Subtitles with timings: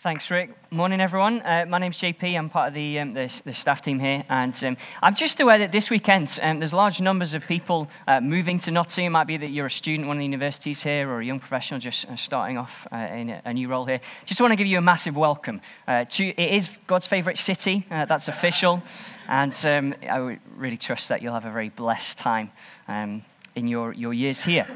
[0.00, 0.50] Thanks, Rick.
[0.70, 1.42] Morning, everyone.
[1.42, 2.38] Uh, my name's JP.
[2.38, 4.22] I'm part of the, um, the, the, staff team here.
[4.28, 8.20] And um, I'm just aware that this weekend um, there's large numbers of people uh,
[8.20, 9.10] moving to Nottingham.
[9.10, 11.40] It might be that you're a student one of the universities here or a young
[11.40, 14.00] professional just uh, starting off uh, in a, a, new role here.
[14.24, 15.60] Just want to give you a massive welcome.
[15.88, 17.84] Uh, to, it is God's favourite city.
[17.90, 18.80] Uh, that's official.
[19.26, 22.52] And um, I really trust that you'll have a very blessed time
[22.86, 23.24] um,
[23.56, 24.68] in your, your years here.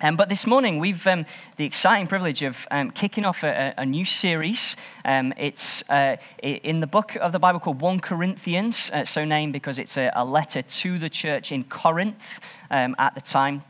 [0.00, 1.24] Um, but this morning, we've um,
[1.56, 4.74] the exciting privilege of um, kicking off a, a new series.
[5.04, 9.52] Um, it's uh, in the book of the Bible called 1 Corinthians, uh, so named
[9.52, 12.16] because it's a, a, letter to the church in Corinth
[12.72, 13.62] um, at the time.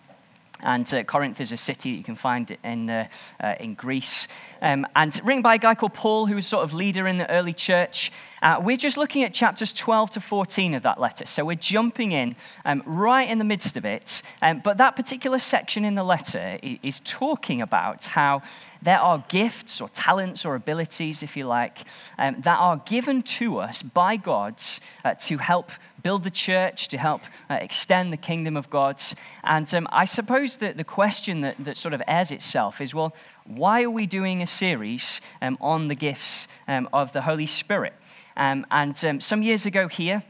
[0.61, 3.09] And uh, Corinth is a city that you can find in, uh,
[3.43, 4.29] uh, in Greece.
[4.63, 7.29] Um, and written by a guy called Paul, who was sort of leader in the
[7.31, 8.11] early church.
[8.41, 11.27] Uh, we're just looking at chapters 12 to 14 of that letter.
[11.27, 14.23] So we're jumping in um, right in the midst of it.
[14.43, 18.43] Um, but that particular section in the letter is talking about how
[18.83, 21.79] there are gifts or talents or abilities, if you like,
[22.19, 24.57] um, that are given to us by God
[25.05, 25.71] uh, to help
[26.05, 29.03] build the church, to help uh, extend the kingdom of God.
[29.43, 33.15] And um, I suppose that the question that, that sort of airs itself is well,
[33.47, 37.95] why are we doing a series um, on the gifts um, of the Holy Spirit?
[38.37, 40.23] Um, and um, some years ago here,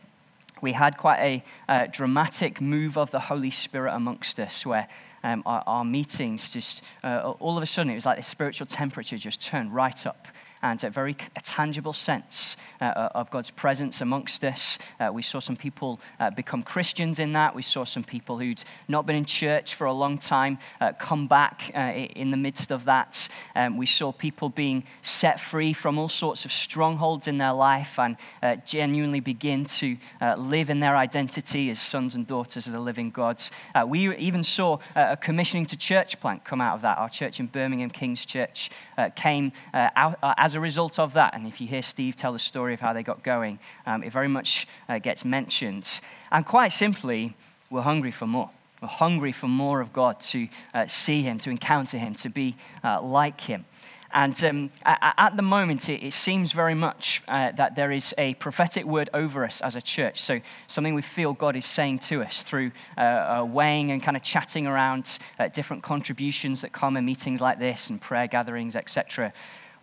[0.63, 4.87] we had quite a uh, dramatic move of the Holy Spirit amongst us where
[5.25, 8.69] um, our, our, meetings just, uh, all of a sudden, it was like the spiritual
[8.69, 10.29] temperature just turned right up
[10.65, 14.79] and a very a tangible sense uh, uh, of God's presence amongst us.
[14.99, 17.55] Uh, we saw some people uh, become Christians in that.
[17.55, 21.29] We saw some people who'd not been in church for a long time uh, come
[21.29, 23.29] back uh, in the midst of that.
[23.55, 27.99] Um, we saw people being set free from all sorts of strongholds in their life
[27.99, 28.17] and
[28.65, 29.97] genuinely begin to
[30.39, 33.43] live in their identity as sons and daughters of the living God.
[33.87, 36.99] we even saw a commissioning to church plant come out of that.
[36.99, 38.71] Our church in Birmingham, King's Church,
[39.15, 42.75] came out as a result of that, and if you hear Steve tell the story
[42.75, 46.01] of how they got going, um, it very much uh, gets mentioned.
[46.31, 47.37] And quite simply,
[47.71, 48.51] we're hungry for more.
[48.83, 52.57] We're hungry for more of God, to uh, see Him, to encounter Him, to be
[52.83, 53.65] uh, like Him.
[54.13, 58.35] And um, at the moment, it, it seems very much uh, that there is a
[58.35, 60.23] prophetic word over us as a church.
[60.23, 60.39] So,
[60.69, 64.23] something we feel God is saying to us through uh, uh, weighing and kind of
[64.23, 69.33] chatting around uh, different contributions that come in meetings like this and prayer gatherings, etc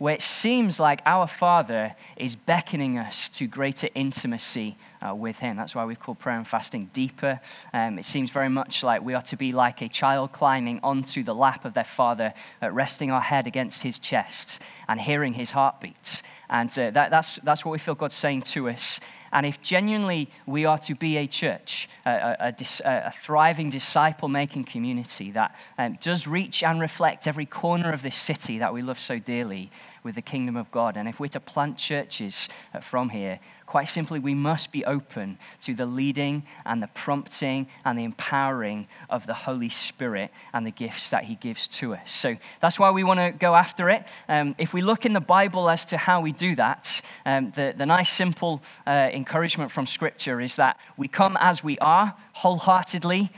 [0.01, 5.55] where it seems like our Father is beckoning us to greater intimacy uh, with Him.
[5.55, 7.39] That's why we call prayer and fasting deeper.
[7.71, 11.23] Um, it seems very much like we are to be like a child climbing onto
[11.23, 14.57] the lap of their Father, uh, resting our head against His chest
[14.87, 16.23] and hearing His heartbeats.
[16.49, 18.99] And uh, that, that's, that's what we feel God's saying to us.
[19.33, 24.27] And if genuinely we are to be a church, a, a, a, a thriving disciple
[24.27, 28.81] making community that um, does reach and reflect every corner of this city that we
[28.81, 29.71] love so dearly
[30.03, 33.39] with the kingdom of God, and if we're to plant churches uh, from here,
[33.71, 38.85] Quite simply, we must be open to the leading and the prompting and the empowering
[39.09, 42.11] of the Holy Spirit and the gifts that He gives to us.
[42.11, 44.03] So that's why we want to go after it.
[44.27, 47.73] Um, if we look in the Bible as to how we do that, um, the,
[47.77, 53.31] the nice, simple uh, encouragement from Scripture is that we come as we are, wholeheartedly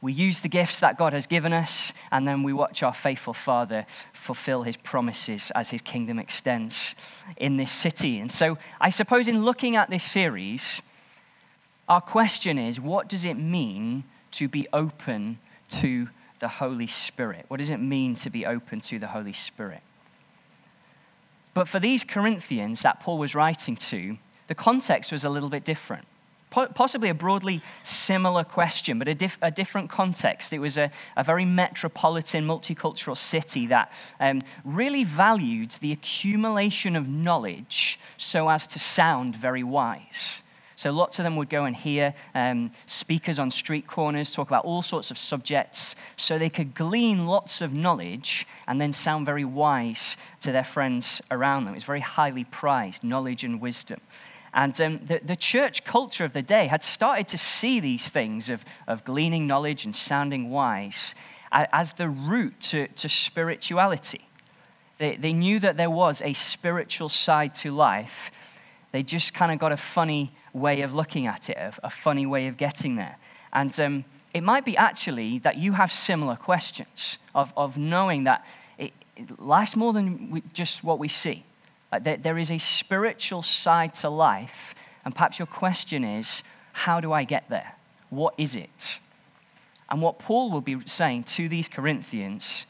[0.00, 3.32] we use the gifts that God has given us, and then we watch our faithful
[3.32, 6.94] Father fulfill his promises as his kingdom extends
[7.36, 8.18] in this city.
[8.18, 10.82] And so, I suppose, in looking at this series,
[11.88, 15.38] our question is what does it mean to be open
[15.80, 16.08] to
[16.40, 17.46] the Holy Spirit?
[17.48, 19.80] What does it mean to be open to the Holy Spirit?
[21.54, 24.18] But for these Corinthians that Paul was writing to,
[24.48, 26.06] the context was a little bit different
[26.50, 30.52] possibly a broadly similar question, but a, dif- a different context.
[30.52, 37.08] It was a, a, very metropolitan, multicultural city that um, really valued the accumulation of
[37.08, 40.42] knowledge so as to sound very wise.
[40.76, 44.66] So lots of them would go and hear um, speakers on street corners talk about
[44.66, 49.44] all sorts of subjects so they could glean lots of knowledge and then sound very
[49.44, 51.72] wise to their friends around them.
[51.72, 54.00] It was very highly prized, knowledge and wisdom.
[54.56, 58.48] And um, the, the church culture of the day had started to see these things
[58.48, 61.14] of, of gleaning knowledge and sounding wise
[61.52, 64.26] as the route to, to spirituality.
[64.98, 68.30] They, they knew that there was a spiritual side to life.
[68.92, 72.48] They just kind of got a funny way of looking at it, a, funny way
[72.48, 73.16] of getting there.
[73.52, 78.44] And um, it might be actually that you have similar questions of, of knowing that
[78.78, 78.92] it,
[79.38, 81.44] life's more than we, just what we see.
[81.96, 84.74] Uh, there, there is a spiritual side to life.
[85.04, 87.74] And perhaps your question is, how do I get there?
[88.10, 89.00] What is it?
[89.88, 92.66] And what Paul will be saying to these Corinthians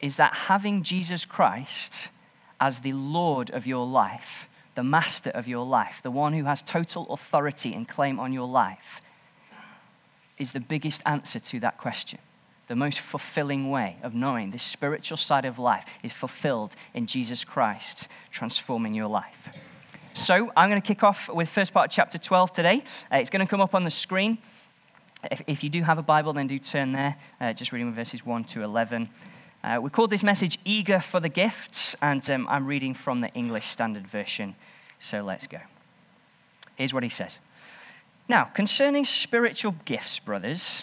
[0.00, 2.08] is that having Jesus Christ
[2.60, 6.62] as the Lord of your life, the master of your life, the one who has
[6.62, 9.02] total authority and claim on your life,
[10.36, 12.18] is the biggest answer to that question.
[12.68, 17.42] The most fulfilling way of knowing the spiritual side of life is fulfilled in Jesus
[17.42, 19.48] Christ, transforming your life.
[20.12, 22.84] So, I'm going to kick off with first part of chapter 12 today.
[23.10, 24.36] Uh, it's going to come up on the screen.
[25.30, 28.26] If, if, you do have a Bible, then do turn there, uh, just reading verses
[28.26, 29.08] 1 to 11.
[29.64, 33.28] Uh, we called this message Eager for the Gifts, and um, I'm reading from the
[33.32, 34.54] English Standard Version.
[34.98, 35.58] So let's go.
[36.76, 37.38] Here's what he says
[38.28, 40.82] Now, concerning spiritual gifts, brothers,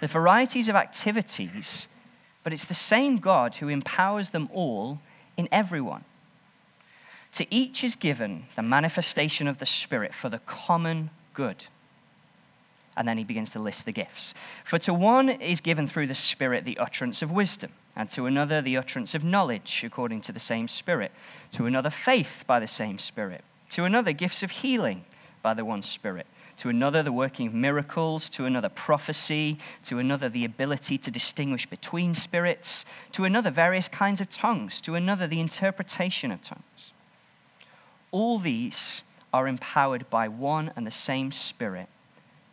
[0.00, 1.86] the varieties of activities,
[2.42, 5.00] but it's the same God who empowers them all
[5.36, 6.04] in everyone.
[7.32, 11.64] To each is given the manifestation of the Spirit for the common good.
[12.96, 14.34] And then he begins to list the gifts.
[14.64, 18.62] For to one is given through the Spirit the utterance of wisdom, and to another
[18.62, 21.12] the utterance of knowledge, according to the same Spirit,
[21.52, 25.04] to another faith by the same Spirit, to another gifts of healing
[25.42, 26.26] by the one Spirit
[26.58, 31.66] to another the working of miracles, to another prophecy, to another the ability to distinguish
[31.66, 36.92] between spirits, to another various kinds of tongues, to another the interpretation of tongues.
[38.10, 39.02] All these
[39.32, 41.88] are empowered by one and the same Spirit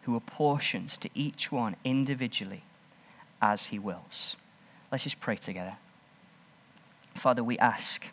[0.03, 2.63] who apportions to each one individually
[3.41, 4.35] as he wills.
[4.91, 5.77] Let's just pray together.
[7.15, 8.05] Father, we ask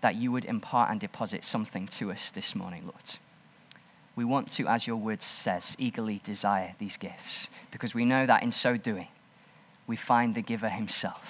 [0.00, 3.18] that you would impart and deposit something to us this morning, Lord
[4.18, 8.42] we want to, as your word says, eagerly desire these gifts because we know that
[8.42, 9.06] in so doing,
[9.86, 11.22] we find the giver himself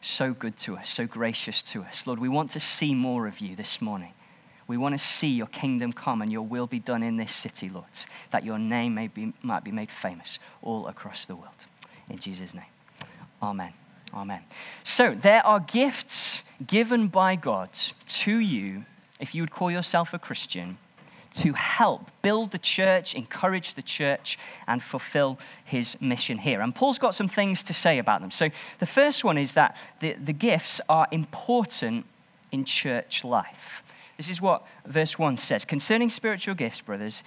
[0.00, 2.06] so good to us, so gracious to us.
[2.06, 4.12] Lord, we want to see more of you this morning.
[4.68, 7.68] We want to see your kingdom come and your will be done in this city,
[7.68, 7.86] Lord,
[8.30, 11.50] that your name may be, might be made famous all across the world.
[12.08, 12.62] In Jesus' name.
[13.42, 13.72] Amen.
[14.14, 14.42] Amen.
[14.84, 17.70] So, there are gifts given by God
[18.06, 18.84] to you
[19.18, 20.78] if you would call yourself a Christian
[21.34, 26.60] to help build the church, encourage the church, and fulfill his mission here.
[26.60, 28.30] And Paul's got some things to say about them.
[28.30, 28.50] So
[28.80, 32.06] the first one is that the, the gifts are important
[32.50, 33.82] in church life.
[34.16, 37.22] This is what verse 1 says Concerning spiritual gifts, brothers,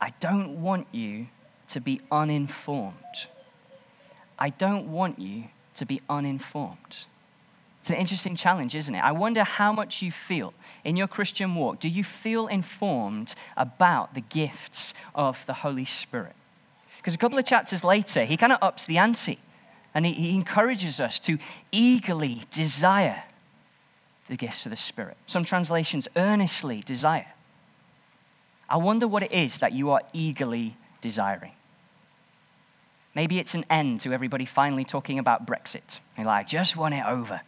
[0.00, 1.28] I don't want you
[1.68, 2.94] to be uninformed.
[4.38, 5.44] I don't want you
[5.76, 7.06] to be uninformed.
[7.84, 9.00] It's an interesting challenge, isn't it?
[9.00, 10.54] I wonder how much you feel
[10.84, 11.80] in your Christian walk.
[11.80, 16.32] Do you feel informed about the gifts of the Holy Spirit?
[16.96, 19.38] Because a couple of chapters later, he kind of ups the ante
[19.92, 21.36] and he, he encourages us to
[21.72, 23.22] eagerly desire
[24.30, 25.18] the gifts of the Spirit.
[25.26, 27.34] Some translations, earnestly desire.
[28.66, 31.52] I wonder what it is that you are eagerly desiring.
[33.14, 36.00] Maybe it's an end to everybody finally talking about Brexit.
[36.16, 37.42] You're like, I just want it over.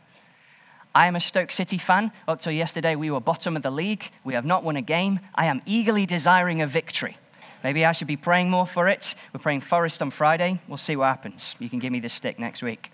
[0.97, 2.11] I am a Stoke City fan.
[2.27, 4.11] Up till yesterday, we were bottom of the league.
[4.25, 5.21] We have not won a game.
[5.35, 7.19] I am eagerly desiring a victory.
[7.63, 9.15] Maybe I should be praying more for it.
[9.35, 10.59] We're praying Forest on Friday.
[10.69, 11.55] We'll see what happens.
[11.59, 12.91] You can give me the stick next week.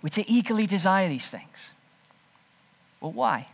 [0.00, 1.72] We're to eagerly desire these things.
[3.00, 3.48] Well, why?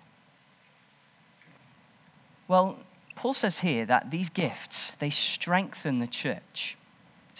[2.48, 2.80] Well,
[3.16, 6.76] Paul says here that these gifts, they strengthen the church.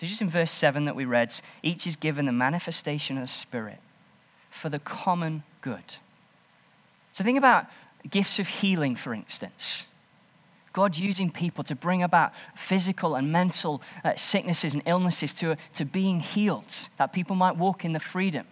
[0.01, 3.29] So just in verse 7 that we read, each is given the manifestation of the
[3.29, 3.81] Spirit
[4.51, 5.97] for the common good.
[7.13, 7.67] So think about
[8.09, 9.85] gifts of healing, for instance.
[10.73, 15.85] God using people to bring about physical and mental uh, sicknesses and illnesses to, to
[15.85, 18.47] being healed, that people might walk in the freedom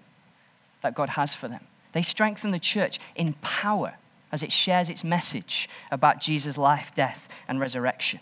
[0.82, 1.64] that God has for them.
[1.92, 3.94] They strengthen the church in power
[4.32, 8.20] as it shares its message about Jesus' life, death, and resurrection.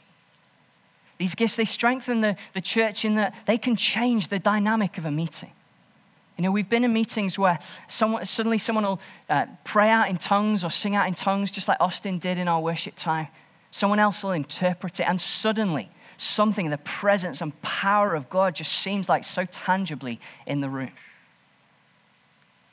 [1.19, 5.07] These gifts, they strengthen the, the church in that they can change the dynamic of
[5.07, 5.53] a meeting.
[6.37, 10.19] You know, we've been in meetings where someone, suddenly someone will uh, pray out in
[10.19, 13.29] tongues or sing out in tongues, just like Austin did in our worship time.
[13.71, 18.73] Someone else will interpret it, and suddenly something, the presence and power of God just
[18.73, 20.93] seems like so tangibly in the room.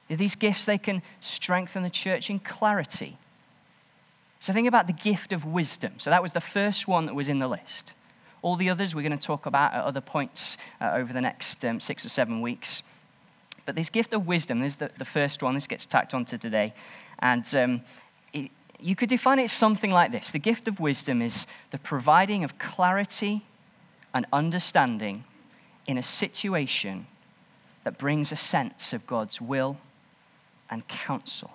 [0.10, 3.18] These gifts, they can strengthen the church in clarity.
[4.40, 5.94] So think about the gift of wisdom.
[6.00, 7.94] So that was the first one that was in the list.
[8.42, 11.64] All the others we're going to talk about at other points uh, over the next
[11.64, 12.82] um, six or seven weeks.
[13.66, 16.74] But this gift of wisdom, is the, the first one, this gets tacked onto today.
[17.20, 17.82] And um,
[18.34, 22.44] it, you could define it something like this The gift of wisdom is the providing
[22.44, 23.46] of clarity
[24.14, 25.24] and understanding
[25.88, 27.08] in a situation
[27.84, 29.78] that brings a sense of God's will
[30.70, 31.52] and counsel.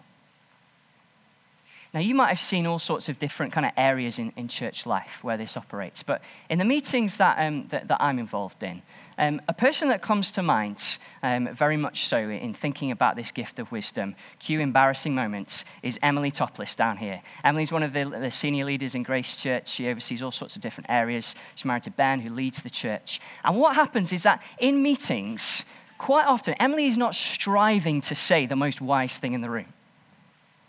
[1.95, 4.85] Now, you might have seen all sorts of different kind of areas in, in church
[4.85, 6.21] life where this operates, but
[6.51, 8.83] in the meetings that, um, that, that, I'm involved in,
[9.19, 13.33] um, a person that comes to mind, um, very much so in thinking about this
[13.33, 17.23] gift of wisdom, cue embarrassing moments, is Emily Topless down here.
[17.43, 19.69] Emily's one of the, the senior leaders in Grace Church.
[19.69, 21.35] She oversees all sorts of different areas.
[21.55, 23.21] She's married to Ben, who leads the church.
[23.43, 25.65] And what happens is that in meetings,
[25.97, 29.73] quite often, Emily is not striving to say the most wise thing in the room.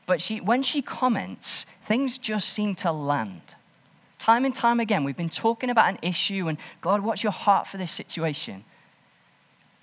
[0.05, 3.55] But she, when she comments, things just seem to land.
[4.19, 7.67] Time and time again, we've been talking about an issue and God, what's your heart
[7.67, 8.63] for this situation?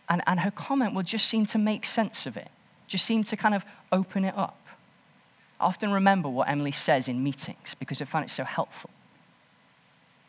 [0.09, 2.49] And, and her comment will just seem to make sense of it,
[2.87, 4.61] just seem to kind of open it up.
[5.61, 8.91] I often remember what Emily says in meetings because I find it so helpful.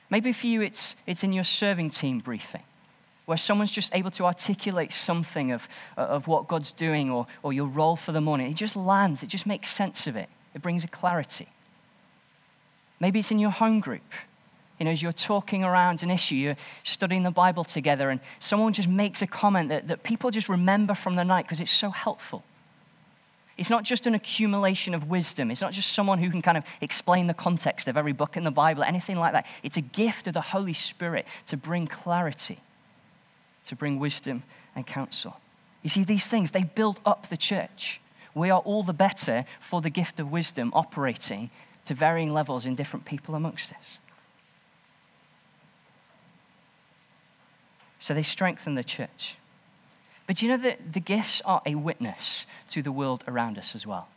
[0.09, 2.63] Maybe for you, it's, it's in your serving team briefing
[3.25, 7.67] where someone's just able to articulate something of, of what God's doing or, or your
[7.67, 8.51] role for the morning.
[8.51, 11.47] It just lands, it just makes sense of it, it brings a clarity.
[12.99, 14.03] Maybe it's in your home group.
[14.79, 18.73] You know, as you're talking around an issue, you're studying the Bible together, and someone
[18.73, 21.89] just makes a comment that, that people just remember from the night because it's so
[21.89, 22.43] helpful.
[23.57, 25.49] It's not just an accumulation of wisdom.
[25.49, 28.43] It's not just someone who can kind of explain the context of every book in
[28.43, 29.45] the Bible, anything like that.
[29.63, 32.59] It's a gift of the Holy Spirit to bring clarity
[33.65, 34.43] to bring wisdom
[34.75, 35.35] and counsel.
[35.83, 37.99] You see, these things, they build up the church.
[38.33, 41.49] We are all the better for the gift of wisdom operating
[41.85, 43.97] to varying levels in different people amongst us.
[47.99, 49.35] So they strengthen the church.
[50.27, 53.85] But you know that the gifts are a witness to the world around us as
[53.85, 54.07] well.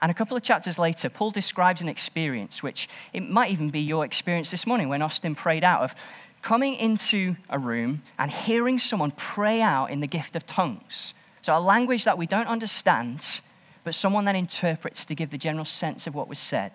[0.00, 3.80] And a couple of chapters later, Paul describes an experience, which it might even be
[3.80, 5.94] your experience this morning when Austin prayed out of
[6.42, 11.14] coming into a room and hearing someone pray out in the gift of tongues.
[11.42, 13.40] So, a language that we don't understand,
[13.84, 16.72] but someone then interprets to give the general sense of what was said.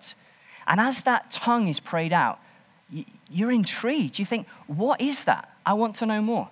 [0.66, 2.38] And as that tongue is prayed out,
[3.30, 4.18] you're intrigued.
[4.18, 5.50] You think, what is that?
[5.64, 6.48] I want to know more.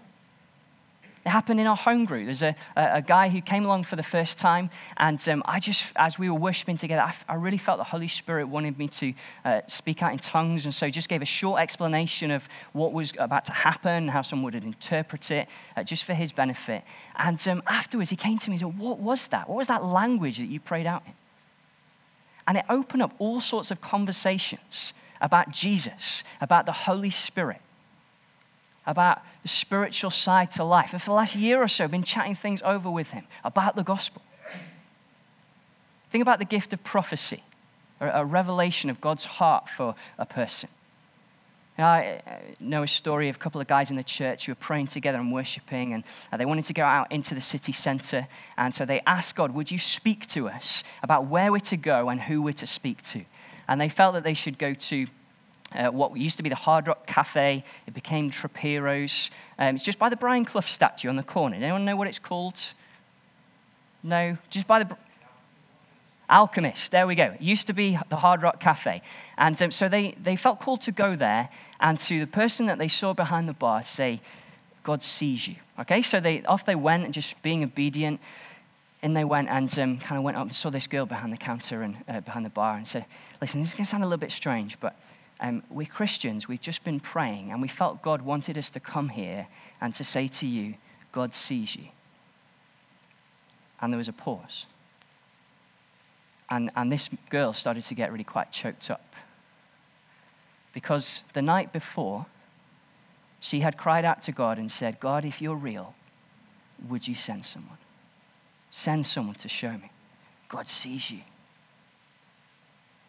[1.26, 2.26] It happened in our home group.
[2.26, 5.58] There's a, a, a guy who came along for the first time, and um, I
[5.58, 9.12] just, as we were worshiping together, I, really felt the Holy Spirit wanted me to
[9.44, 13.12] uh, speak out in tongues, and so just gave a short explanation of what was
[13.18, 16.84] about to happen, how someone would interpret it, uh, just for his benefit.
[17.16, 19.48] And um, afterwards, he came to me and said, What was that?
[19.48, 21.12] What was that language that you prayed out in?
[22.46, 27.60] And it opened up all sorts of conversations about Jesus, about the Holy Spirit
[28.86, 30.92] about the spiritual side to life.
[30.92, 33.76] And for the last year or so, I've been chatting things over with him about
[33.76, 34.22] the gospel.
[36.12, 37.42] Think about the gift of prophecy,
[38.00, 40.68] a revelation of God's heart for a person.
[41.78, 42.22] I
[42.58, 45.18] know a story of a couple of guys in the church who were praying together
[45.18, 48.26] and worshiping, and uh, they wanted to go out into the city center.
[48.56, 52.08] And so they asked God, Would you speak to us about where we're to go
[52.08, 53.22] and who we're to speak to?
[53.68, 55.06] And they felt that they should go to
[55.72, 57.64] uh, what used to be the Hard Rock Cafe.
[57.86, 59.30] It became Trapiro's.
[59.58, 61.56] Um, it's just by the Brian Clough statue on the corner.
[61.56, 62.60] Anyone know what it's called?
[64.02, 64.36] No?
[64.50, 64.96] Just by the.
[66.28, 67.34] Alchemist, there we go.
[67.34, 69.00] It used to be the Hard Rock Cafe.
[69.38, 72.78] And um, so they, they felt called to go there and to the person that
[72.78, 74.20] they saw behind the bar say,
[74.82, 75.54] God sees you.
[75.78, 78.20] Okay, so they, off they went and just being obedient.
[79.02, 81.36] And they went and um, kind of went up and saw this girl behind the
[81.36, 83.04] counter and uh, behind the bar and said,
[83.40, 84.96] Listen, this is going to sound a little bit strange, but
[85.40, 89.08] um, we're Christians, we've just been praying, and we felt God wanted us to come
[89.08, 89.46] here
[89.80, 90.74] and to say to you,
[91.12, 91.84] God sees you.
[93.80, 94.66] And there was a pause.
[96.48, 99.14] And, and this girl started to get really quite choked up.
[100.72, 102.26] Because the night before,
[103.40, 105.94] she had cried out to God and said, God, if you're real,
[106.88, 107.78] would you send someone?
[108.70, 109.90] Send someone to show me.
[110.48, 111.20] God sees you.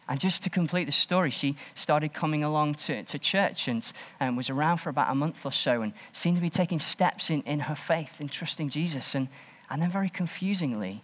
[0.10, 4.38] And just to complete the story, she started coming along to, to church and um,
[4.38, 7.42] was around for about a month or so and seemed to be taking steps in,
[7.42, 9.16] in her faith, in trusting Jesus.
[9.16, 9.28] And,
[9.70, 11.04] and then, very confusingly,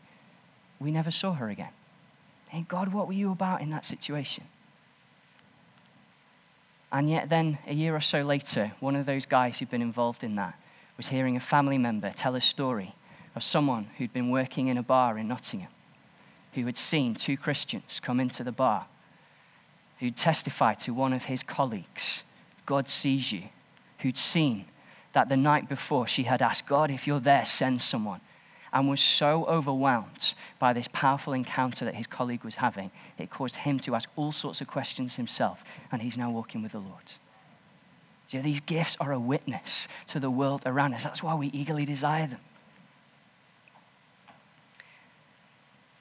[0.80, 1.72] we never saw her again.
[2.48, 4.46] Hey, God, what were you about in that situation?
[6.92, 10.24] And yet, then, a year or so later, one of those guys who'd been involved
[10.24, 10.54] in that
[10.96, 12.96] was hearing a family member tell a story
[13.36, 15.70] of someone who'd been working in a bar in Nottingham
[16.54, 18.86] who had seen two Christians come into the bar
[20.04, 22.24] who'd testified to one of his colleagues,
[22.66, 23.44] God sees you,
[24.00, 24.66] who'd seen
[25.14, 28.20] that the night before she had asked, God, if you're there, send someone.
[28.74, 33.56] and was so overwhelmed by this powerful encounter that his colleague was having, it caused
[33.56, 37.14] him to ask all sorts of questions himself, and he's now walking with the Lord.
[38.28, 41.04] So these gifts are a witness to the world around us.
[41.06, 42.42] That's why we eagerly desire them.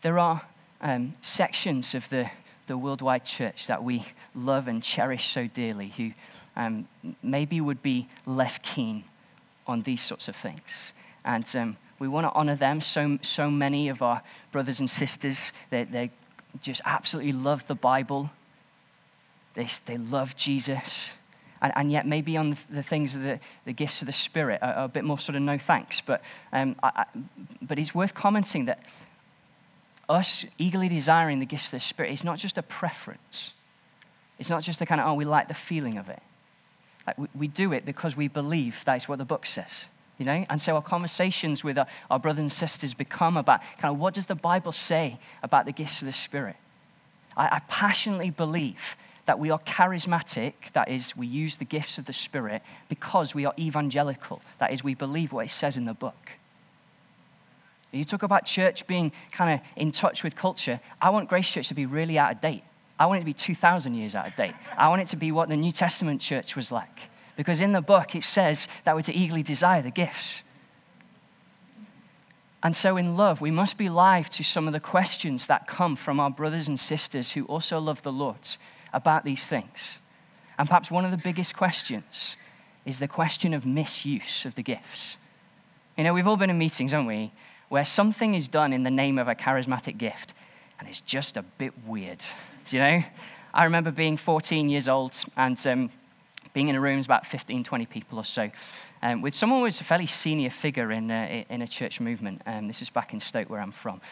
[0.01, 0.43] There are
[0.81, 2.31] um, sections of the,
[2.67, 6.13] the worldwide church that we love and cherish so dearly who
[6.57, 6.87] um,
[7.23, 9.05] maybe would be less keen
[9.67, 10.93] on these sorts of things.
[11.25, 12.81] And um, we want to honor them.
[12.81, 16.11] So, so many of our brothers and sisters, they, they
[16.61, 18.31] just absolutely love the Bible,
[19.55, 21.13] they, they love Jesus.
[21.61, 24.73] And, and yet, maybe on the, things of the, the gifts of the Spirit are,
[24.73, 26.01] are, a bit more sort of no thanks.
[26.01, 27.05] But, um, I, I,
[27.63, 28.81] but it's worth commenting that
[30.13, 33.53] us eagerly desiring the gifts of the Spirit is not just a preference.
[34.39, 36.23] It's not just the kind of, oh, we like the feeling of it.
[37.07, 39.87] Like we, we do it because we believe that's what the book says.
[40.19, 40.45] You know?
[40.51, 44.15] And so our conversations with our, our brothers and sisters become about kind of what
[44.15, 46.57] does the Bible say about the gifts of the Spirit?
[47.37, 48.79] I, I passionately believe
[49.27, 53.47] that we are charismatic, that is, we use the gifts of the Spirit because we
[53.47, 56.33] are evangelical, that is, we believe what it says in the book.
[57.93, 60.81] You talk about church being kind of in touch with culture.
[61.01, 62.65] I want Grace Church to be really out of date.
[62.99, 64.55] I want it to be 2,000 years out of date.
[64.79, 67.01] I want it to be what the New Testament church was like.
[67.37, 70.43] Because in the book, it says that we're to eagerly desire the gifts.
[72.63, 75.97] And so, in love, we must be live to some of the questions that come
[75.97, 78.37] from our brothers and sisters who also love the Lord
[78.93, 79.99] about these things.
[80.59, 82.37] And perhaps one of the biggest questions
[82.85, 85.17] is the question of misuse of the gifts.
[85.97, 87.33] You know, we've all been in meetings, haven't we,
[87.73, 90.35] where something is done in the name of a charismatic gift,
[90.79, 92.23] and it's just a bit weird.
[92.67, 93.03] Do you know?
[93.55, 95.91] I remember being 14 years old and um,
[96.53, 98.51] being in a room, about 15, 20 people or so,
[99.03, 102.43] um, with someone who was a fairly senior figure in, uh, in a church movement.
[102.45, 104.03] Um, this is back in Stoke, where I'm from.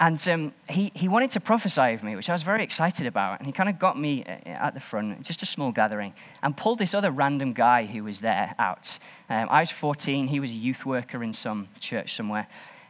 [0.00, 3.38] And um, he, he wanted to prophesy over me, which I was very excited about.
[3.38, 6.56] And he kind of got me uh, at the front, just a small gathering, and
[6.56, 8.98] pulled this other random guy who was there out.
[9.30, 12.48] Um, I was 14, he was a youth worker in some church somewhere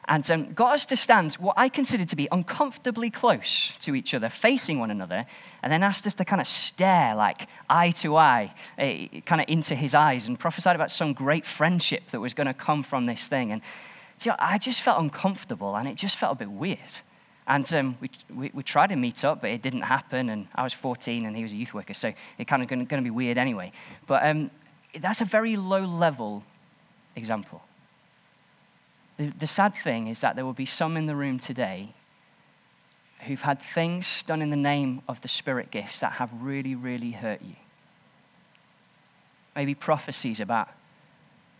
[0.08, 4.14] and um, got us to stand what I considered to be uncomfortably close to each
[4.14, 5.24] other, facing one another,
[5.62, 9.46] and then asked us to kind of stare, like eye to eye, uh, kind of
[9.48, 13.06] into his eyes, and prophesied about some great friendship that was going to come from
[13.06, 13.52] this thing.
[13.52, 13.62] And
[14.22, 16.78] you know, I just felt uncomfortable, and it just felt a bit weird.
[17.46, 20.30] And um, we, we, we, tried to meet up, but it didn't happen.
[20.30, 22.86] And I was 14, and he was a youth worker, so it kind of going
[22.86, 23.72] to be weird anyway.
[24.06, 24.50] But um,
[24.98, 26.42] that's a very low level
[27.16, 27.62] example.
[29.18, 31.94] The, the sad thing is that there will be some in the room today
[33.26, 37.12] who've had things done in the name of the spirit gifts that have really, really
[37.12, 37.56] hurt you.
[39.54, 40.68] Maybe prophecies about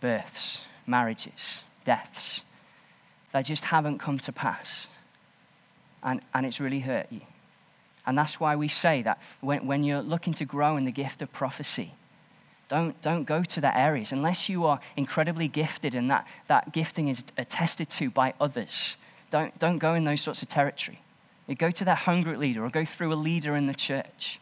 [0.01, 2.41] births, marriages, deaths
[3.31, 4.87] that just haven't come to pass.
[6.03, 7.21] And, and it's really hurt you.
[8.05, 11.21] And that's why we say that when, when you're looking to grow in the gift
[11.21, 11.93] of prophecy,
[12.67, 17.07] don't, don't go to that areas unless you are incredibly gifted and that, that gifting
[17.07, 18.95] is attested to by others.
[19.31, 20.99] Don't, don't go in those sorts of territory.
[21.47, 24.39] You go to that group leader or go through a leader in the church.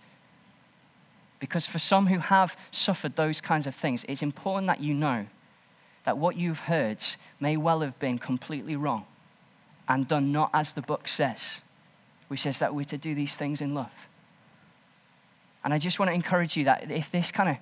[1.40, 5.26] Because for some who have suffered those kinds of things, it's important that you know
[6.06, 7.04] that what you've heard
[7.40, 9.06] may well have been completely wrong
[9.88, 11.40] and done not as the book says,
[12.28, 13.92] which says that we're to do these things in love.
[15.64, 17.58] And I just want to encourage you that if this kind of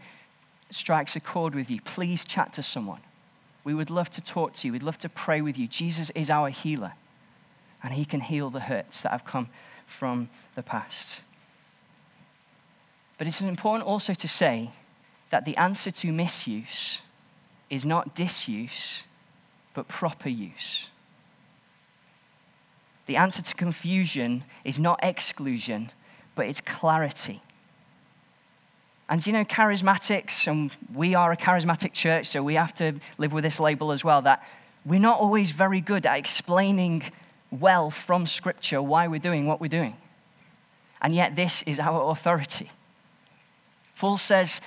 [0.72, 3.02] strikes a chord with you, please chat to someone.
[3.64, 4.74] We would love to talk to you.
[4.74, 5.68] We'd love to pray with you.
[5.68, 6.94] Jesus is our healer,
[7.84, 9.50] and he can heal the hurts that have come
[9.86, 11.22] from the past.
[13.18, 14.72] But it's important also to say
[15.30, 17.00] that the answer to misuse
[17.72, 19.02] is not disuse,
[19.74, 20.88] but proper use.
[23.08, 25.92] The answer to confusion is not exclusion,
[26.36, 27.42] but it's clarity.
[29.10, 33.32] And you know, charismatics, and we are a charismatic church, so we have to live
[33.34, 34.44] with this label as well that
[34.86, 37.04] we're not always very good at explaining
[37.52, 39.96] well from Scripture why we're doing what we're doing.
[41.02, 42.70] And yet, this is our authority.
[43.98, 44.62] Paul says,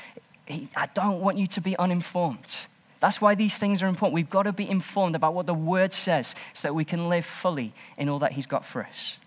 [0.48, 2.66] I don't want you to be uninformed.
[3.04, 4.14] That's why these things are important.
[4.14, 7.26] We've got to be informed about what the Word says so that we can live
[7.26, 9.18] fully in all that He's got for us.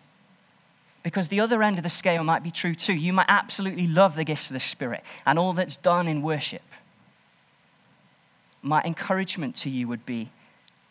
[1.03, 2.95] Because the other end of the scale might be true too.
[2.95, 6.63] You might absolutely love the gifts of the Spirit and all that's done in worship.
[8.63, 10.31] My encouragement to you would be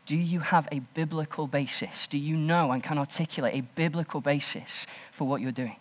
[0.06, 2.06] do you have a biblical basis?
[2.06, 5.74] Do you know and can articulate a biblical basis for what you're doing?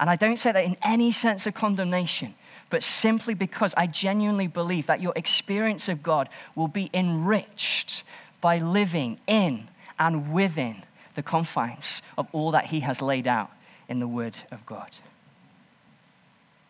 [0.00, 2.34] And I don't say that in any sense of condemnation,
[2.72, 8.02] but simply because I genuinely believe that your experience of God will be enriched
[8.40, 10.82] by living in and within
[11.14, 13.50] the confines of all that He has laid out
[13.90, 14.88] in the Word of God.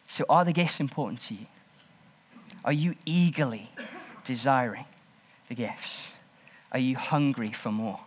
[0.09, 1.47] So, are the gifts important to you?
[2.65, 3.71] Are you eagerly
[4.25, 4.87] desiring
[5.49, 6.09] the gifts?
[6.73, 8.01] Are you hungry for more?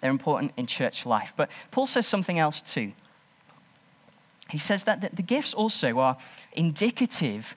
[0.00, 1.32] They're important in church life.
[1.36, 2.92] But Paul says something else too.
[4.48, 6.16] He says that the gifts also are
[6.52, 7.56] indicative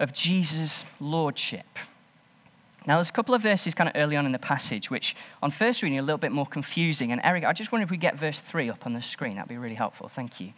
[0.00, 1.66] of Jesus' lordship.
[2.86, 5.50] Now, there's a couple of verses kind of early on in the passage, which on
[5.50, 7.12] first reading are a little bit more confusing.
[7.12, 9.36] And Eric, I just wonder if we get verse 3 up on the screen.
[9.36, 10.08] That'd be really helpful.
[10.08, 10.52] Thank you.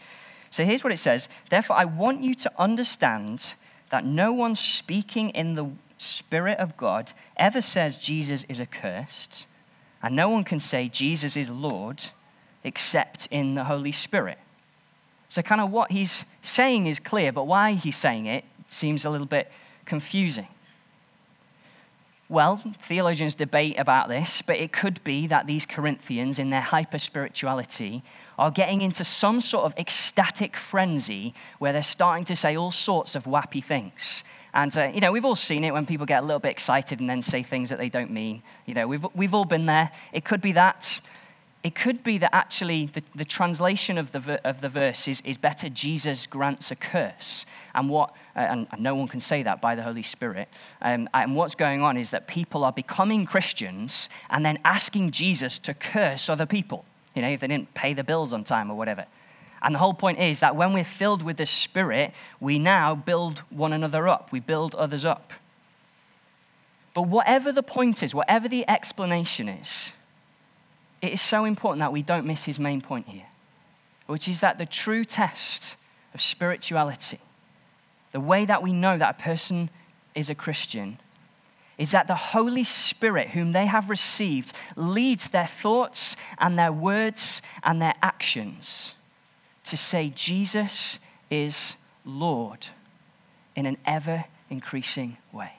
[0.51, 3.55] So here's what it says Therefore, I want you to understand
[3.91, 9.47] that no one speaking in the Spirit of God ever says Jesus is accursed,
[10.03, 12.05] and no one can say Jesus is Lord
[12.65, 14.39] except in the Holy Spirit.
[15.29, 19.11] So, kind of what he's saying is clear, but why he's saying it seems a
[19.11, 19.51] little bit
[19.85, 20.47] confusing.
[22.29, 26.99] Well, theologians debate about this, but it could be that these Corinthians, in their hyper
[26.99, 28.03] spirituality,
[28.37, 33.15] are getting into some sort of ecstatic frenzy where they're starting to say all sorts
[33.15, 34.25] of wappy things.
[34.55, 36.99] And, uh, you know, we've all seen it when people get a little bit excited
[36.99, 38.43] and then say things that they don't mean.
[38.65, 39.91] You know, we've, we've all been there.
[40.13, 40.99] It could be that.
[41.67, 45.37] It could be that actually the, the translation of the, of the verse is, is
[45.37, 47.45] better Jesus grants a curse.
[47.75, 50.49] And, what, uh, and, no one can say that by the Holy Spirit.
[50.81, 55.59] Um, and what's going on is that people are becoming Christians and then asking Jesus
[55.59, 56.85] to curse other people,
[57.17, 59.05] you know, if they didn't pay the bills on time or whatever.
[59.61, 63.43] And the whole point is that when we're filled with the Spirit, we now build
[63.51, 65.33] one another up, we build others up.
[66.95, 69.91] But whatever the point is, whatever the explanation is,
[71.03, 73.27] it is so important that we don't miss his main point here,
[74.07, 75.75] which is that the true test
[76.15, 77.21] of spirituality,
[78.13, 79.71] the way that we know that a person
[80.15, 80.99] is a Christian,
[81.79, 87.43] is that the Holy Spirit, whom they have received, leads their thoughts and their words
[87.63, 88.95] and their actions
[89.65, 90.99] to say, Jesus
[91.31, 92.69] is Lord
[93.55, 95.53] in an ever increasing way.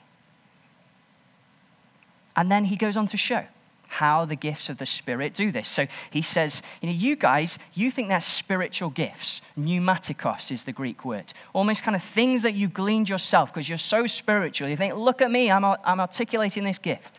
[2.34, 3.44] And then he goes on to show
[3.88, 5.66] how the gifts of the Spirit do this.
[5.66, 9.40] So he says, you know, you guys, you think they're spiritual gifts.
[9.58, 11.32] Pneumatikos is the Greek word.
[11.54, 14.68] Almost kind of things that you gleaned yourself because you're so spiritual.
[14.68, 17.18] You think, look at me, I'm, I'm articulating this gift.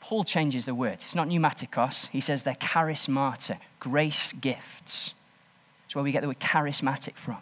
[0.00, 0.98] Paul changes the word.
[1.02, 2.08] It's not pneumatikos.
[2.08, 5.12] He says they're charismata, grace gifts.
[5.84, 7.38] That's where we get the word charismatic from.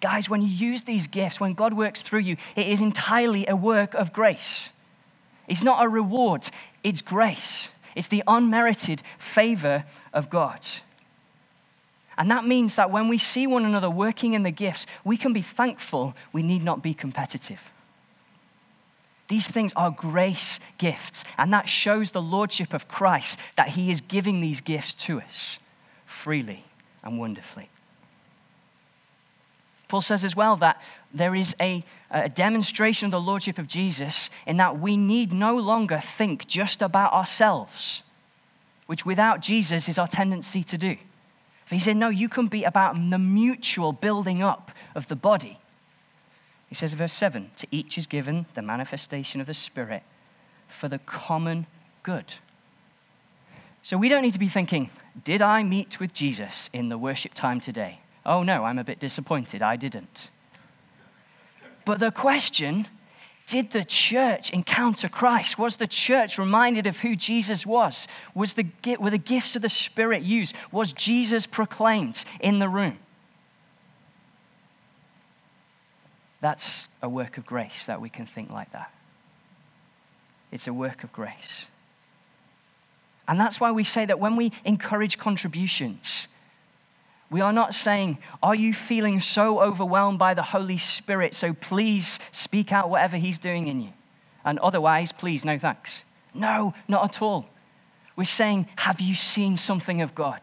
[0.00, 3.56] guys, when you use these gifts, when God works through you, it is entirely a
[3.56, 4.68] work of grace.
[5.48, 6.48] It's not a reward,
[6.82, 7.68] it's grace.
[7.94, 10.66] It's the unmerited favor of God.
[12.16, 15.32] And that means that when we see one another working in the gifts, we can
[15.32, 16.14] be thankful.
[16.32, 17.60] We need not be competitive.
[19.28, 24.02] These things are grace gifts, and that shows the lordship of Christ that he is
[24.02, 25.58] giving these gifts to us
[26.04, 26.64] freely
[27.02, 27.70] and wonderfully.
[29.92, 30.80] Paul says as well that
[31.12, 35.54] there is a, a, demonstration of the lordship of Jesus in that we need no
[35.58, 38.02] longer think just about ourselves,
[38.86, 40.96] which without Jesus is our tendency to do.
[41.68, 45.58] He said, No, you can be about the mutual building up of the body.
[46.70, 50.04] He says, verse 7 To each is given the manifestation of the Spirit
[50.68, 51.66] for the common
[52.02, 52.32] good.
[53.82, 54.88] So we don't need to be thinking,
[55.22, 58.01] Did I meet with Jesus in the worship time today?
[58.24, 59.62] Oh no, I'm a bit disappointed.
[59.62, 60.30] I didn't.
[61.84, 62.86] But the question
[63.46, 65.58] did the church encounter Christ?
[65.58, 68.06] Was the church reminded of who Jesus was?
[68.34, 68.66] was the,
[68.98, 70.54] were the gifts of the Spirit used?
[70.70, 72.98] Was Jesus proclaimed in the room?
[76.40, 78.92] That's a work of grace that we can think like that.
[80.50, 81.66] It's a work of grace.
[83.28, 86.26] And that's why we say that when we encourage contributions,
[87.32, 91.34] we are not saying, Are you feeling so overwhelmed by the Holy Spirit?
[91.34, 93.92] So please speak out whatever He's doing in you.
[94.44, 96.04] And otherwise, please, no thanks.
[96.34, 97.46] No, not at all.
[98.16, 100.40] We're saying, Have you seen something of God?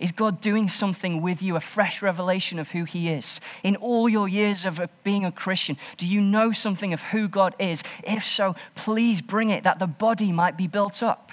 [0.00, 3.38] Is God doing something with you, a fresh revelation of who He is?
[3.62, 7.54] In all your years of being a Christian, do you know something of who God
[7.58, 7.82] is?
[8.02, 11.32] If so, please bring it that the body might be built up.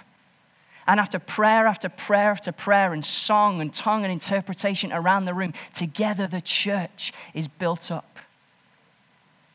[0.88, 5.34] And after prayer after prayer after prayer, and song and tongue and interpretation around the
[5.34, 8.20] room, together the church is built up.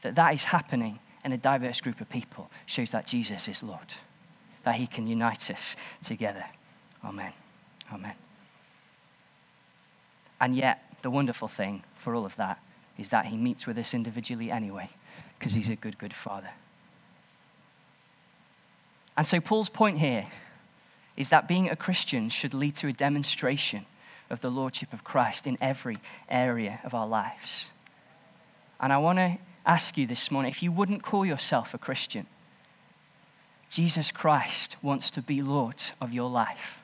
[0.02, 3.94] That that is happening in a diverse group of people shows that Jesus is Lord,
[4.64, 6.44] that He can unite us together.
[7.04, 7.32] Amen.
[7.92, 8.14] Amen.
[10.40, 12.58] And yet, the wonderful thing for all of that
[12.98, 14.90] is that He meets with us individually anyway,
[15.38, 16.50] because He's a good, good Father.
[19.16, 20.26] And so, Paul's point here
[21.16, 23.86] is that being a Christian should lead to a demonstration
[24.30, 25.98] of the Lordship of Christ in every
[26.28, 27.66] area of our lives.
[28.80, 32.26] And I want to ask you this morning if you wouldn't call yourself a Christian,
[33.68, 36.78] Jesus Christ wants to be Lord of your life,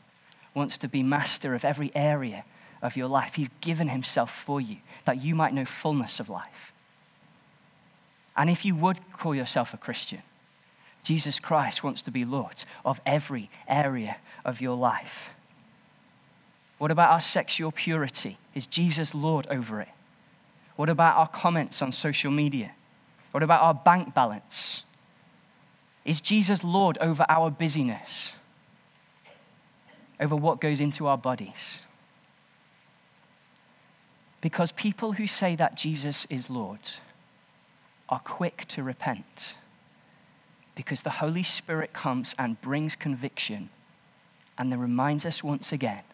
[0.54, 2.44] wants to be master of every area
[2.82, 3.34] of your life.
[3.34, 6.72] He's given himself for you that you might know fullness of life.
[8.36, 10.22] And if you would call yourself a Christian,
[11.04, 15.30] Jesus Christ wants to be Lord of every area of your life.
[16.78, 18.38] What about our sexual purity?
[18.54, 19.88] Is Jesus Lord over it?
[20.76, 22.72] What about our comments on social media?
[23.32, 24.82] What about our bank balance?
[26.04, 28.32] Is Jesus Lord over our busyness?
[30.20, 31.80] Over what goes into our bodies?
[34.40, 36.80] Because people who say that Jesus is Lord
[38.08, 39.56] are quick to repent
[40.78, 43.68] because the Holy Spirit comes and brings conviction
[44.58, 46.04] and then reminds us once again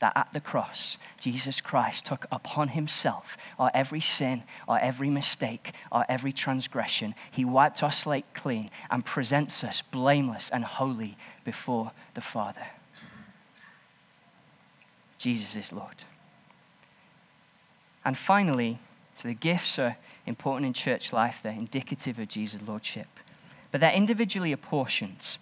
[0.00, 5.72] that at the cross, Jesus Christ took upon himself our every sin, our every mistake,
[5.92, 7.14] our every transgression.
[7.30, 12.66] He wiped our slate clean and presents us blameless and holy before the Father.
[15.18, 16.02] Jesus is Lord.
[18.04, 18.80] And finally,
[19.16, 23.06] so the gifts are important in church life, they're indicative of Jesus' Lordship,
[23.70, 25.38] but they're individually apportioned.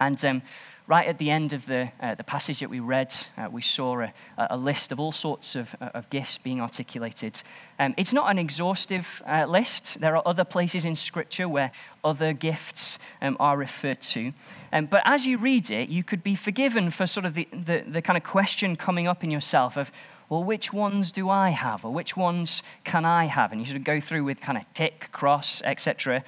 [0.00, 0.42] And um,
[0.88, 4.00] right at the end of the, uh, the passage that we read, uh, we saw
[4.00, 7.40] a, a, list of all sorts of, uh, of gifts being articulated.
[7.78, 10.00] Um, it's not an exhaustive uh, list.
[10.00, 11.70] There are other places in Scripture where
[12.02, 14.32] other gifts um, are referred to.
[14.72, 17.84] Um, but as you read it, you could be forgiven for sort of the, the,
[17.86, 19.90] the kind of question coming up in yourself of,
[20.30, 21.84] well, which ones do I have?
[21.84, 23.52] Or which ones can I have?
[23.52, 26.24] And you sort of go through with kind of tick, cross, etc.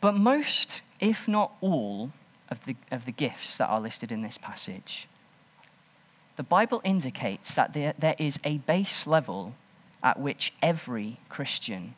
[0.00, 2.10] But most, if not all,
[2.50, 5.08] of the, of the gifts that are listed in this passage,
[6.36, 9.54] the Bible indicates that there, there is a base level
[10.02, 11.94] at which every Christian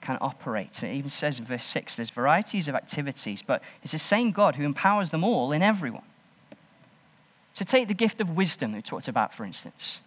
[0.00, 0.82] can operate.
[0.82, 4.56] It even says in verse 6 there's varieties of activities, but it's the same God
[4.56, 6.02] who empowers them all in everyone.
[7.54, 10.00] So take the gift of wisdom we talked about, for instance.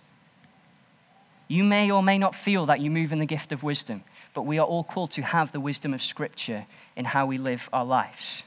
[1.48, 4.04] You may or may not feel that you move in the gift of wisdom,
[4.38, 7.68] but we are all called to have the wisdom of Scripture in how we live
[7.74, 8.44] our lives.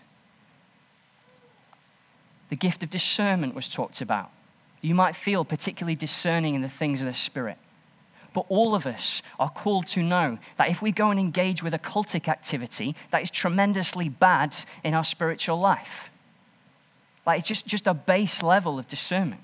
[2.48, 4.30] The gift of discernment was talked about.
[4.82, 7.58] You might feel particularly discerning in the things of the Spirit.
[8.32, 11.74] But all of us are called to know that if we go and engage with
[11.74, 16.10] a cultic activity, that is tremendously bad in our spiritual life.
[17.26, 19.42] Like it's just, just a base level of discernment.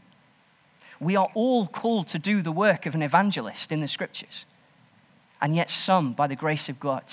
[1.01, 4.45] We are all called to do the work of an evangelist in the scriptures.
[5.41, 7.05] And yet, some, by the grace of God,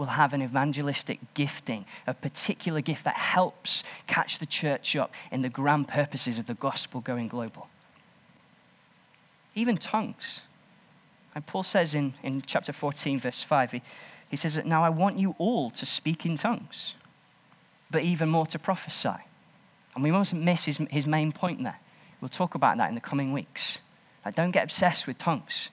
[0.00, 5.42] will have an evangelistic gifting, a particular gift that helps catch the church up in
[5.42, 7.68] the grand purposes of the gospel going global.
[9.54, 10.40] Even tongues.
[11.34, 13.82] And Paul says in, in chapter 14, verse 5, he,
[14.30, 16.94] he says that now I want you all to speak in tongues,
[17.90, 19.20] but even more to prophesy.
[19.94, 21.78] And we mustn't miss his, his main point there.
[22.20, 23.78] We'll talk about that in the coming weeks.
[24.24, 25.70] Like, don't get obsessed with tongues.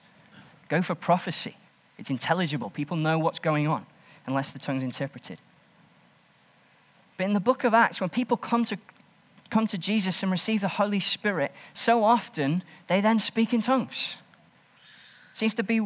[0.68, 1.56] Go for prophecy.
[1.98, 2.70] It's intelligible.
[2.70, 3.84] People know what's going on
[4.26, 5.38] unless the tongue's interpreted.
[7.16, 8.78] But in the book of Acts, when people come to,
[9.50, 14.14] come to Jesus and receive the Holy Spirit, so often they then speak in tongues.
[15.34, 15.80] Seems to be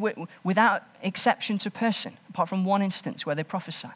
[0.45, 3.89] without exception to person, apart from one instance where they prophesy.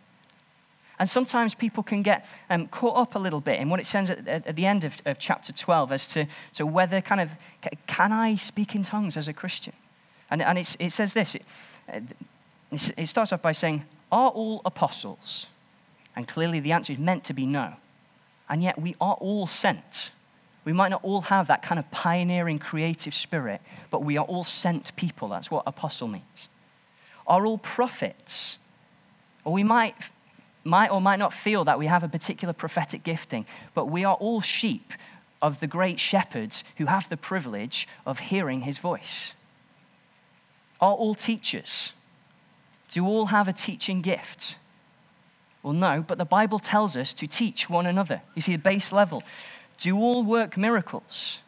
[0.98, 4.10] And sometimes people can get um, caught up a little bit in what it says
[4.10, 7.30] at, at, the end of, of, chapter 12 as to, to whether kind of,
[7.86, 9.74] can I speak in tongues as a Christian?
[10.30, 11.36] And, and it says this
[11.88, 15.46] it starts off by saying, are all apostles?
[16.14, 17.74] And clearly the answer is meant to be no.
[18.48, 20.10] And yet we are all sent.
[20.64, 24.44] We might not all have that kind of pioneering creative spirit, but we are all
[24.44, 25.28] sent people.
[25.28, 26.48] That's what apostle means.
[27.26, 28.58] Are all prophets?
[29.44, 29.94] Or we might,
[30.64, 34.14] might or might not feel that we have a particular prophetic gifting, but we are
[34.14, 34.92] all sheep
[35.42, 39.32] of the great shepherds who have the privilege of hearing his voice.
[40.80, 41.92] Are all teachers?
[42.90, 44.56] Do all have a teaching gift?
[45.62, 48.22] Well, no, but the Bible tells us to teach one another.
[48.34, 49.22] You see, the base level.
[49.78, 51.40] Do all work miracles?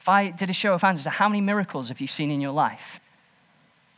[0.00, 2.52] If I did a show of hands, how many miracles have you seen in your
[2.52, 3.00] life?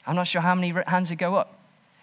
[0.07, 1.59] I'm not sure how many hands would go up.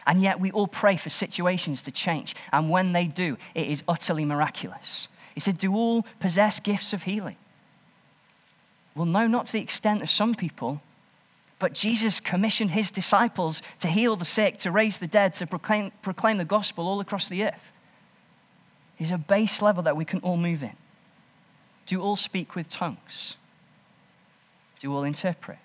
[0.05, 2.36] And yet we all pray for situations to change.
[2.51, 5.08] And when they do, it is utterly miraculous.
[5.34, 7.36] He said, Do all possess gifts of healing?
[8.95, 10.82] Well, no, not to the extent of some people,
[11.59, 15.91] but Jesus commissioned his disciples to heal the sick, to raise the dead, to proclaim,
[16.01, 17.71] proclaim the gospel all across the earth.
[18.97, 20.75] Is a base level that we can all move in.
[21.85, 23.35] Do all speak with tongues?
[24.79, 25.57] Do all interpret?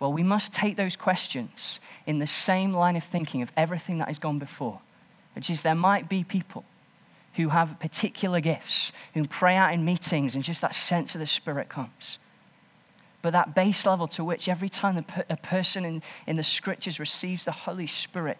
[0.00, 4.08] Well, we must take those questions in the same line of thinking of everything that
[4.08, 4.80] has gone before,
[5.34, 6.64] which is there might be people
[7.34, 11.26] who have particular gifts, who pray out in meetings, and just that sense of the
[11.26, 12.18] Spirit comes.
[13.24, 17.46] But that base level to which every time a person in, in the scriptures receives
[17.46, 18.36] the Holy Spirit,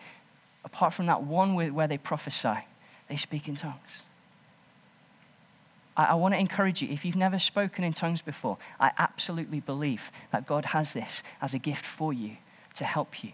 [0.62, 2.58] apart from that one where they prophesy,
[3.08, 4.02] they speak in tongues.
[5.96, 9.60] I, I want to encourage you, if you've never spoken in tongues before, I absolutely
[9.60, 12.36] believe that God has this as a gift for you
[12.74, 13.32] to help you.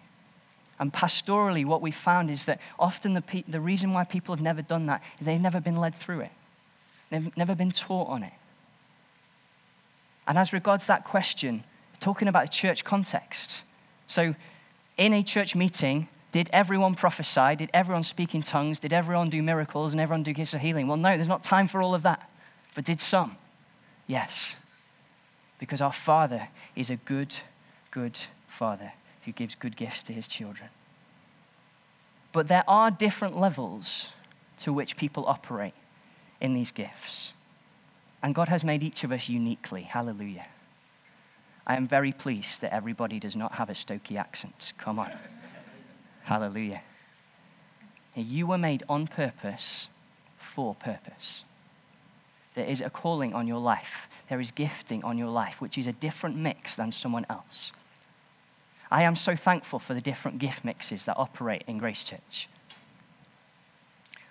[0.79, 4.43] And pastorally, what we found is that often the, pe- the reason why people have
[4.43, 6.33] never done that is they've never been led through it,
[7.11, 8.35] they've never been taught on it.
[10.31, 11.65] And as regards that question,
[11.99, 13.63] talking about a church context.
[14.07, 14.37] So,
[14.97, 17.57] in a church meeting, did everyone prophesy?
[17.57, 18.79] Did everyone speak in tongues?
[18.79, 20.87] Did everyone do miracles and everyone do gifts of healing?
[20.87, 22.31] Well, no, there's not time for all of that.
[22.77, 23.39] But did some?
[24.07, 24.55] Yes.
[25.59, 27.35] Because our Father is a good,
[27.91, 28.17] good
[28.57, 28.93] Father
[29.25, 30.69] who gives good gifts to his children.
[32.33, 34.11] But there are different levels
[34.59, 35.75] to which people operate
[36.41, 37.33] in these gifts.
[38.23, 39.83] And God has made each of us uniquely.
[39.83, 40.47] Hallelujah.
[41.67, 44.73] I am very pleased that everybody does not have a Stokey accent.
[44.79, 45.13] Come on.
[46.25, 46.83] Hallelujah.
[48.15, 49.89] You were made on purpose
[50.55, 51.45] for purpose.
[52.55, 54.09] There is a calling on your life.
[54.29, 57.73] There is gifting on your life, which is a different mix than someone else.
[58.91, 62.49] I am so thankful for the different gift mixes that operate in Grace Church.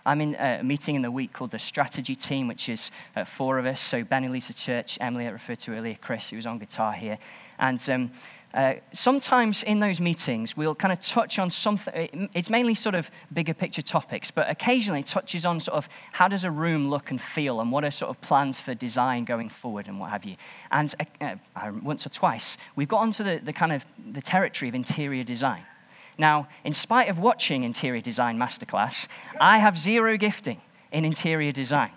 [0.06, 3.60] I'm in a meeting in the week called the Strategy Team, which is uh, four
[3.60, 3.82] of us.
[3.82, 6.94] So, Ben and Lisa Church, Emily, I referred to earlier, Chris, who was on guitar
[6.94, 7.18] here.
[7.60, 8.12] And um,
[8.54, 12.30] uh, sometimes in those meetings, we'll kind of touch on something.
[12.34, 16.46] It's mainly sort of bigger picture topics, but occasionally touches on sort of how does
[16.46, 19.88] a room look and feel, and what are sort of plans for design going forward,
[19.88, 20.36] and what have you.
[20.72, 24.70] And uh, uh, once or twice, we've got onto the, the kind of the territory
[24.70, 25.64] of interior design.
[26.20, 29.08] Now, in spite of watching Interior Design Masterclass,
[29.40, 31.92] I have zero gifting in interior design.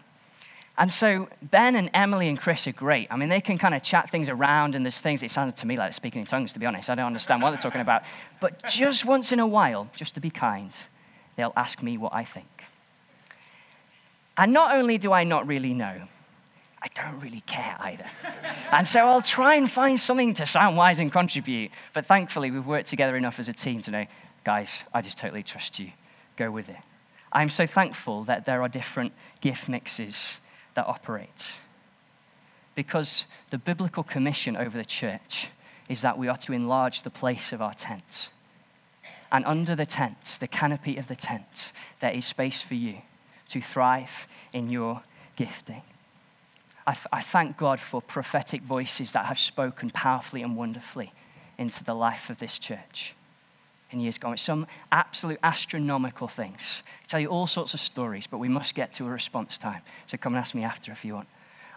[0.78, 3.08] And so Ben and Emily and Chris are great.
[3.11, 5.66] I mean, they can kind of chat things around, and there's things, it sounds to
[5.66, 6.88] me like speaking in tongues, to be honest.
[6.88, 8.02] I don't understand what they're talking about.
[8.40, 10.72] But just once in a while, just to be kind,
[11.37, 12.46] they'll ask me what I think.
[14.38, 16.00] And not only do I not really know,
[16.82, 18.06] I don't really care either.
[18.72, 21.70] and so I'll try and find something to sound wise and contribute.
[21.94, 24.06] But thankfully, we've worked together enough as a team to know,
[24.44, 25.92] guys, I just totally trust you.
[26.36, 26.76] Go with it.
[27.32, 30.36] I'm so thankful that there are different gift mixes
[30.74, 31.54] that operate.
[32.74, 35.48] Because the biblical commission over the church
[35.88, 38.30] is that we are to enlarge the place of our tents.
[39.30, 42.96] And under the tents, the canopy of the tents, there is space for you
[43.48, 44.10] to thrive
[44.52, 45.02] in your
[45.36, 45.82] gifting.
[46.86, 51.12] I, th- I thank God for prophetic voices that have spoken powerfully and wonderfully
[51.58, 53.14] into the life of this church
[53.90, 54.36] in years gone.
[54.36, 56.82] Some absolute astronomical things.
[57.02, 59.82] I tell you all sorts of stories, but we must get to a response time.
[60.06, 61.28] So come and ask me after if you want.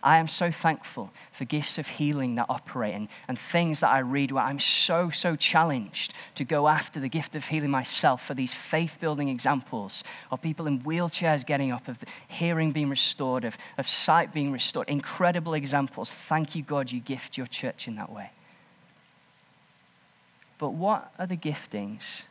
[0.05, 3.99] I am so thankful for gifts of healing that operate and, and things that I
[3.99, 8.35] read where I'm so, so challenged to go after the gift of healing myself for
[8.35, 13.57] these faith building examples of people in wheelchairs getting up, of hearing being restored, of,
[13.79, 14.87] of sight being restored.
[14.89, 16.13] Incredible examples.
[16.29, 18.29] Thank you, God, you gift your church in that way.
[20.59, 22.25] But what are the giftings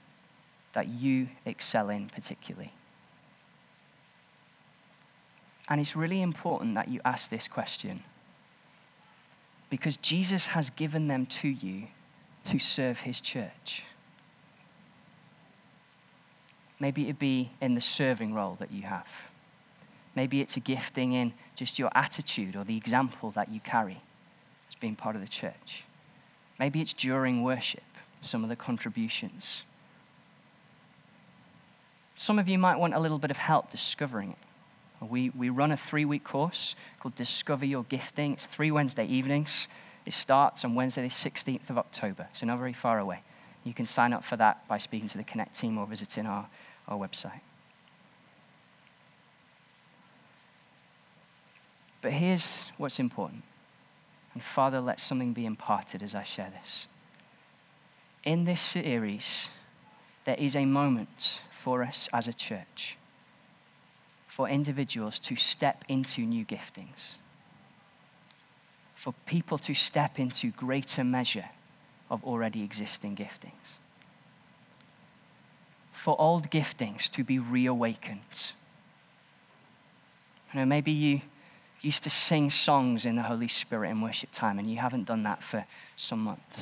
[0.75, 2.73] that you excel in particularly?
[5.69, 8.03] And it's really important that you ask this question
[9.71, 11.85] because Jesus has given them to you
[12.45, 13.83] to serve his church.
[16.79, 19.07] Maybe it be in the serving role that you have.
[20.15, 24.01] Maybe it's a gifting in just your attitude or the example that you carry
[24.69, 25.85] as being part of the church.
[26.59, 27.83] Maybe it's during worship
[28.21, 29.63] some of the contributions.
[32.17, 34.39] Some of you might want a little bit of help discovering it.
[35.11, 38.33] We, we run a three week course called Discover Your Gifting.
[38.33, 39.69] It's three Wednesday evenings.
[40.07, 43.23] It starts on Wednesday, the 16th of October, so not very far away.
[43.65, 46.47] You can sign up for that by speaking to the Connect team or visiting our,
[46.87, 47.41] our website.
[52.03, 53.45] But here's what's important.
[54.35, 56.87] And Father, let something be imparted as I share this
[58.25, 59.49] in this series,
[60.25, 62.97] there is a moment for us as a church,
[64.35, 67.19] for individuals to step into new giftings,
[68.97, 71.49] for people to step into greater measure
[72.11, 73.79] of already existing giftings,
[75.93, 78.53] for old giftings to be reawakened,
[80.53, 81.21] You know, maybe you
[81.81, 85.25] used to sing songs in the Holy Spirit in worship time and you haven't done
[85.25, 85.65] that for
[85.97, 86.61] some months.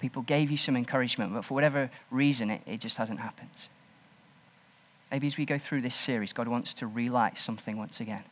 [0.00, 3.50] People gave you some encouragement, but for whatever reason, it, it just hasn't happened.
[5.14, 8.24] Maybe as we go through this series, God wants to relight something once again.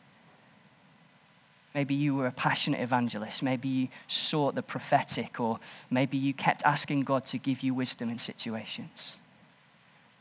[1.73, 3.41] Maybe you were a passionate evangelist.
[3.41, 8.09] Maybe you sought the prophetic, or maybe you kept asking God to give you wisdom
[8.09, 9.15] in situations.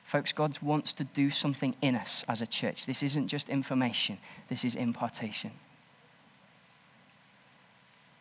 [0.04, 2.86] Folks, God wants to do something in us as a church.
[2.86, 5.50] This isn't just information, this is impartation.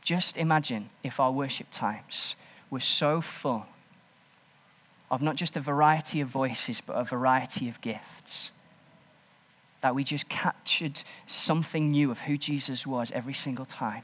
[0.02, 2.36] Just imagine if our worship times
[2.72, 3.68] were so full
[5.12, 8.50] of not just a variety of voices, but a variety of gifts
[9.82, 14.04] that we just captured something new of who Jesus was every single time.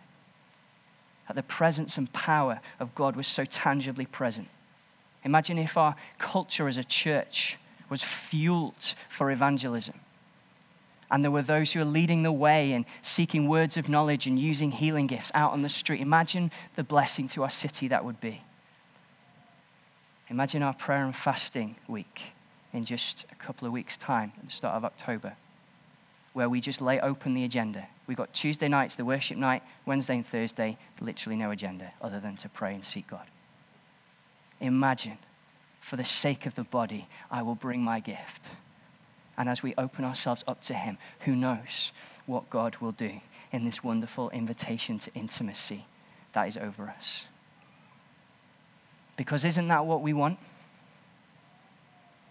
[1.28, 4.48] That the presence and power of God was so tangibly present.
[5.24, 7.58] Imagine if our culture as a church
[7.90, 9.96] was fueled for evangelism.
[11.10, 14.38] And there were those who were leading the way and seeking words of knowledge and
[14.38, 16.02] using healing gifts out on the street.
[16.02, 18.42] Imagine the blessing to our city that would be.
[20.30, 22.22] Imagine our prayer and fasting week
[22.74, 25.36] in just a couple of weeks' time at the start of October
[26.38, 27.88] where we just lay open the agenda.
[28.06, 32.38] We've got Tuesday nights, the worship night, Wednesday and Thursday, literally no agenda other than
[32.38, 33.26] to pray and seek God.
[34.60, 35.18] Imagine,
[35.82, 38.52] for the sake of the body, I will bring my gift.
[39.36, 41.92] And as we open ourselves up to Him, who knows
[42.28, 43.20] what God will do
[43.52, 45.86] in this wonderful invitation to intimacy
[46.34, 47.24] that is over us.
[49.18, 50.40] Because isn't that what we want?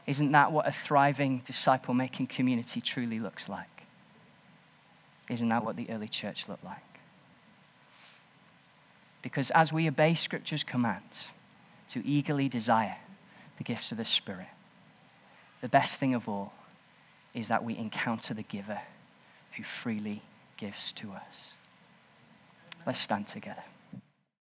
[0.07, 3.67] Isn't that what a thriving disciple making community truly looks like?
[5.29, 6.79] Isn't that what the early church looked like?
[9.21, 11.29] Because as we obey Scripture's commands
[11.89, 12.97] to eagerly desire
[13.59, 14.47] the gifts of the Spirit,
[15.61, 16.53] the best thing of all
[17.35, 18.81] is that we encounter the giver
[19.57, 20.23] who freely
[20.57, 21.55] gives to us.
[22.87, 23.65] Let's stand together.